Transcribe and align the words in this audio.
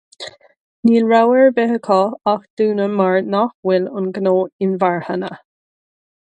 Níl 0.89 1.09
rogha 1.11 1.35
ar 1.43 1.51
bith 1.57 1.73
acu 1.75 1.99
ach 2.33 2.49
dúnadh 2.63 2.95
mar 3.03 3.21
nach 3.37 3.55
bhfuil 3.69 3.87
an 4.01 4.11
gnó 4.19 4.35
inmharthana 4.69 5.35